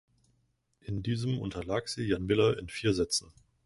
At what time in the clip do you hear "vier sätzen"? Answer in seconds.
2.69-3.31